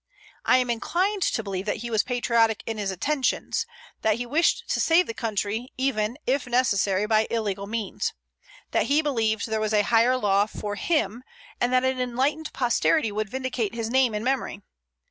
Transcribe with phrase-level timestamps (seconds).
[0.45, 3.67] I am inclined to believe that he was patriotic in his intentions;
[4.01, 8.11] that he wished to save the country even, if necessary, by illegal means;
[8.71, 11.23] that he believed there was a higher law for him,
[11.59, 14.63] and that an enlightened posterity would vindicate his name and memory.